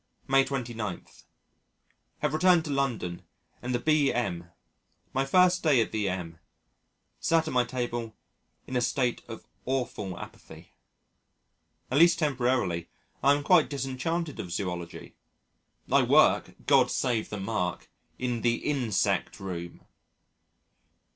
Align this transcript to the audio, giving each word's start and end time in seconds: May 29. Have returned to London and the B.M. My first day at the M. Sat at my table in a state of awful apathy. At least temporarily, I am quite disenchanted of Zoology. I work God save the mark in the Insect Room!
May 0.27 0.43
29. 0.43 1.05
Have 2.23 2.33
returned 2.33 2.65
to 2.65 2.71
London 2.71 3.21
and 3.61 3.71
the 3.71 3.77
B.M. 3.77 4.49
My 5.13 5.25
first 5.25 5.61
day 5.61 5.79
at 5.79 5.91
the 5.91 6.09
M. 6.09 6.39
Sat 7.19 7.47
at 7.47 7.53
my 7.53 7.63
table 7.63 8.15
in 8.65 8.75
a 8.75 8.81
state 8.81 9.21
of 9.27 9.45
awful 9.67 10.17
apathy. 10.17 10.71
At 11.91 11.99
least 11.99 12.17
temporarily, 12.17 12.89
I 13.21 13.35
am 13.35 13.43
quite 13.43 13.69
disenchanted 13.69 14.39
of 14.39 14.51
Zoology. 14.51 15.13
I 15.91 16.01
work 16.01 16.55
God 16.65 16.89
save 16.89 17.29
the 17.29 17.39
mark 17.39 17.87
in 18.17 18.41
the 18.41 18.55
Insect 18.55 19.39
Room! 19.39 19.85